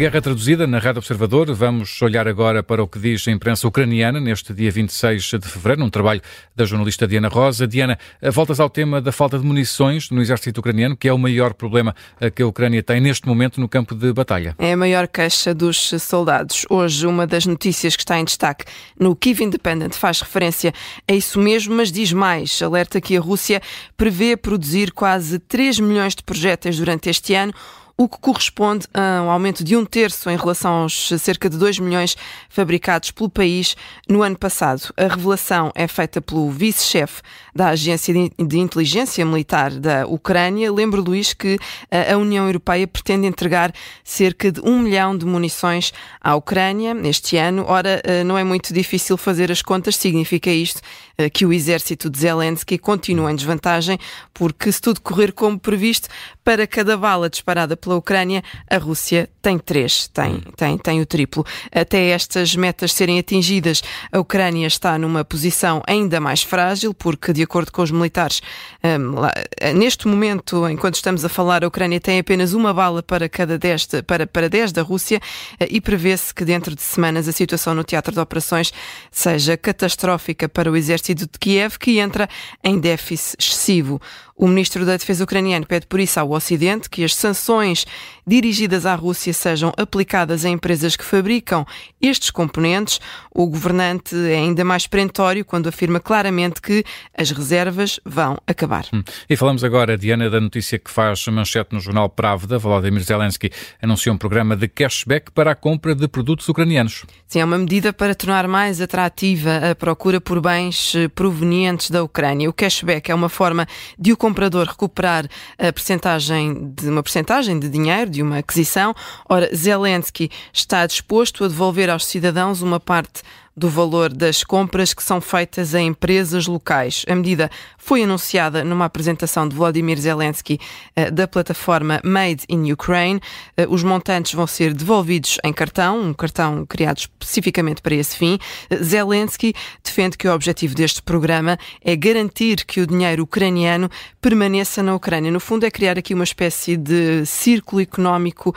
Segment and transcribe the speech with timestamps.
[0.00, 1.52] Guerra traduzida na Rádio Observador.
[1.52, 5.82] Vamos olhar agora para o que diz a imprensa ucraniana neste dia 26 de fevereiro,
[5.82, 6.22] num trabalho
[6.56, 7.68] da jornalista Diana Rosa.
[7.68, 7.98] Diana,
[8.32, 11.94] voltas ao tema da falta de munições no exército ucraniano, que é o maior problema
[12.34, 14.54] que a Ucrânia tem neste momento no campo de batalha.
[14.58, 16.64] É a maior queixa dos soldados.
[16.70, 18.64] Hoje, uma das notícias que está em destaque
[18.98, 20.72] no Kiev Independent faz referência
[21.06, 22.62] a isso mesmo, mas diz mais.
[22.62, 23.60] Alerta que a Rússia
[23.98, 27.52] prevê produzir quase 3 milhões de projéteis durante este ano
[28.00, 31.80] o que corresponde a um aumento de um terço em relação aos cerca de 2
[31.80, 32.16] milhões
[32.48, 33.76] fabricados pelo país
[34.08, 34.90] no ano passado.
[34.96, 37.20] A revelação é feita pelo vice-chefe
[37.54, 40.72] da Agência de Inteligência Militar da Ucrânia.
[40.72, 41.58] Lembro, Luís, que
[41.90, 43.70] a União Europeia pretende entregar
[44.02, 47.66] cerca de um milhão de munições à Ucrânia este ano.
[47.68, 50.80] Ora, eh, não é muito difícil fazer as contas, significa isto
[51.18, 53.98] eh, que o exército de Zelensky continua em desvantagem,
[54.32, 56.08] porque se tudo correr como previsto,
[56.42, 60.40] para cada bala disparada pela Ucrânia, a Rússia tem três, tem, hum.
[60.56, 61.44] tem, tem o triplo.
[61.72, 63.82] Até estas metas serem atingidas,
[64.12, 68.42] a Ucrânia está numa posição ainda mais frágil, porque, de acordo com os militares,
[68.82, 69.32] um, lá,
[69.74, 73.88] neste momento, enquanto estamos a falar, a Ucrânia tem apenas uma bala para cada 10,
[74.06, 75.20] para, para 10 da Rússia
[75.58, 78.72] eh, e prevê-se que dentro de semanas a situação no teatro de operações
[79.10, 82.28] seja catastrófica para o exército de Kiev, que entra
[82.62, 84.00] em déficit excessivo.
[84.40, 87.84] O ministro da Defesa ucraniano pede por isso ao Ocidente que as sanções
[88.26, 91.66] dirigidas à Rússia sejam aplicadas a empresas que fabricam
[92.00, 93.00] estes componentes.
[93.34, 96.82] O governante é ainda mais perentório quando afirma claramente que
[97.14, 98.86] as reservas vão acabar.
[98.94, 99.02] Hum.
[99.28, 102.58] E falamos agora, Diana, da notícia que faz manchete no jornal Pravda.
[102.58, 103.50] Volodymyr Zelensky
[103.82, 107.04] anunciou um programa de cashback para a compra de produtos ucranianos.
[107.26, 112.02] Sim, é uma medida para tornar mais atrativa a procura por bens eh, provenientes da
[112.02, 112.48] Ucrânia.
[112.48, 113.66] O cashback é uma forma
[113.98, 115.26] de o comprador recuperar
[115.58, 118.94] a percentagem de uma percentagem de dinheiro de uma aquisição.
[119.28, 123.22] Ora, Zelensky está disposto a devolver aos cidadãos uma parte
[123.56, 127.04] do valor das compras que são feitas a empresas locais.
[127.08, 130.58] A medida foi anunciada numa apresentação de Vladimir Zelensky
[130.94, 133.20] eh, da plataforma Made in Ukraine.
[133.56, 138.38] Eh, os montantes vão ser devolvidos em cartão, um cartão criado especificamente para esse fim.
[138.68, 139.52] Eh, Zelensky
[139.82, 143.90] defende que o objetivo deste programa é garantir que o dinheiro ucraniano
[144.20, 145.30] permaneça na Ucrânia.
[145.30, 148.54] No fundo, é criar aqui uma espécie de círculo económico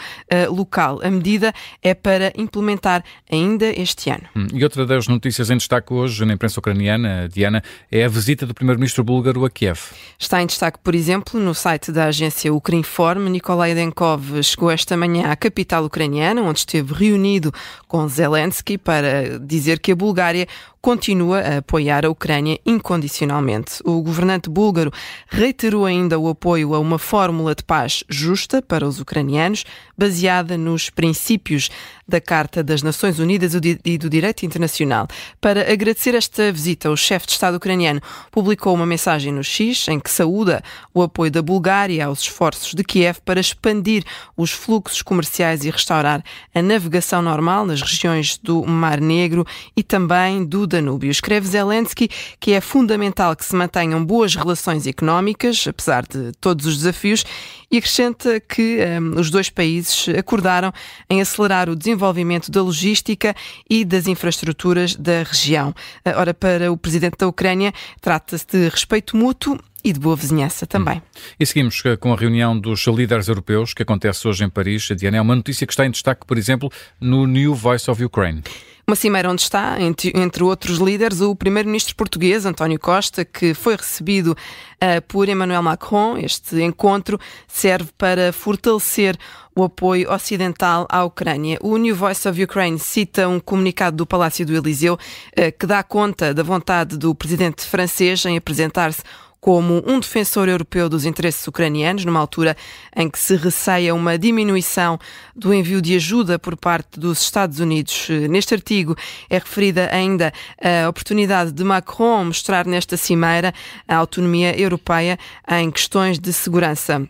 [0.50, 1.00] local.
[1.04, 4.24] A medida é para implementar ainda este ano.
[4.36, 8.46] Hum, e outra das notícias em destaque hoje na imprensa ucraniana, Diana, é a visita
[8.46, 9.80] do primeiro-ministro búlgaro a Kiev.
[10.18, 13.30] Está em destaque, por exemplo, no site da agência Ukrinform.
[13.30, 17.54] Nikolai Denkov chegou esta manhã à capital ucraniana, onde esteve reunido
[17.88, 20.48] com Zelensky para dizer que a Bulgária
[20.84, 23.80] continua a apoiar a Ucrânia incondicionalmente.
[23.86, 24.92] O governante búlgaro
[25.30, 29.64] reiterou ainda o apoio a uma fórmula de paz justa para os ucranianos,
[29.98, 31.70] baseada nos princípios
[32.06, 35.08] da Carta das Nações Unidas e do Direito Internacional.
[35.40, 40.02] Para agradecer esta visita, o chefe de Estado ucraniano publicou uma mensagem no X em
[40.02, 40.62] que saúda
[40.94, 44.04] o apoio da Bulgária aos esforços de Kiev para expandir
[44.36, 46.22] os fluxos comerciais e restaurar
[46.54, 49.46] a navegação normal nas regiões do Mar Negro
[49.78, 51.12] e também do Danúbio.
[51.12, 56.78] Escreve Zelensky que é fundamental que se mantenham boas relações económicas, apesar de todos os
[56.78, 57.24] desafios,
[57.72, 60.72] e acrescenta que um, os dois países acordaram
[61.10, 63.36] em acelerar o desenvolvimento da logística
[63.70, 65.74] e das infraestruturas da região.
[66.06, 70.98] Ora, para o presidente da Ucrânia, trata-se de respeito mútuo e de boa vizinhança também.
[70.98, 71.22] Hum.
[71.40, 74.88] E seguimos com a reunião dos líderes europeus que acontece hoje em Paris.
[74.96, 78.44] Diana, é uma notícia que está em destaque, por exemplo, no New Voice of Ukraine.
[78.86, 84.32] Uma cimeira onde está, entre, outros líderes, o primeiro-ministro português, António Costa, que foi recebido
[84.32, 86.18] uh, por Emmanuel Macron.
[86.18, 87.18] Este encontro
[87.48, 89.18] serve para fortalecer
[89.56, 91.58] o apoio ocidental à Ucrânia.
[91.62, 95.82] O New Voice of Ukraine cita um comunicado do Palácio do Eliseu uh, que dá
[95.82, 99.02] conta da vontade do presidente francês em apresentar-se
[99.44, 102.56] como um defensor europeu dos interesses ucranianos, numa altura
[102.96, 104.98] em que se receia uma diminuição
[105.36, 108.08] do envio de ajuda por parte dos Estados Unidos.
[108.30, 108.96] Neste artigo
[109.30, 110.32] é referida ainda
[110.62, 113.54] a oportunidade de Macron mostrar nesta cimeira
[113.86, 115.20] a autonomia europeia
[115.50, 117.06] em questões de segurança.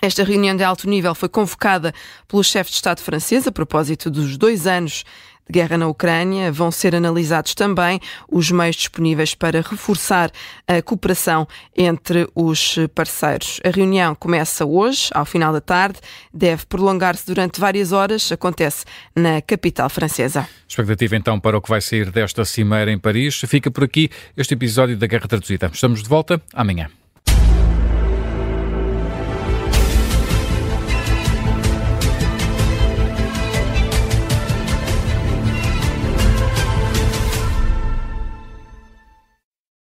[0.00, 1.92] Esta reunião de alto nível foi convocada
[2.26, 5.04] pelo chefe de Estado francês a propósito dos dois anos
[5.48, 6.50] de guerra na Ucrânia.
[6.52, 8.00] Vão ser analisados também
[8.30, 10.30] os meios disponíveis para reforçar
[10.66, 11.46] a cooperação
[11.76, 13.60] entre os parceiros.
[13.64, 15.98] A reunião começa hoje, ao final da tarde,
[16.32, 18.84] deve prolongar-se durante várias horas, acontece
[19.14, 20.48] na capital francesa.
[20.68, 23.40] Expectativa então para o que vai sair desta cimeira em Paris.
[23.46, 25.70] Fica por aqui este episódio da Guerra Traduzida.
[25.72, 26.88] Estamos de volta amanhã.